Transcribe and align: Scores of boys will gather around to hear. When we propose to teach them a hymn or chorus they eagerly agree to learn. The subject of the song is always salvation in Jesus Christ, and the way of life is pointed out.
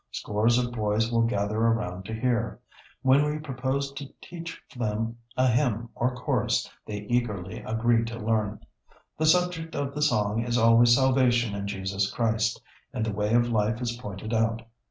Scores 0.09 0.57
of 0.57 0.71
boys 0.71 1.11
will 1.11 1.21
gather 1.27 1.57
around 1.59 2.05
to 2.05 2.13
hear. 2.19 2.59
When 3.03 3.23
we 3.23 3.37
propose 3.37 3.91
to 3.91 4.09
teach 4.19 4.59
them 4.75 5.17
a 5.37 5.45
hymn 5.45 5.89
or 5.93 6.15
chorus 6.15 6.67
they 6.87 7.01
eagerly 7.01 7.59
agree 7.59 8.03
to 8.05 8.17
learn. 8.17 8.61
The 9.19 9.27
subject 9.27 9.75
of 9.75 9.93
the 9.93 10.01
song 10.01 10.41
is 10.43 10.57
always 10.57 10.95
salvation 10.95 11.53
in 11.53 11.67
Jesus 11.67 12.09
Christ, 12.11 12.59
and 12.91 13.05
the 13.05 13.13
way 13.13 13.35
of 13.35 13.49
life 13.51 13.79
is 13.79 13.95
pointed 13.95 14.33
out. 14.33 14.63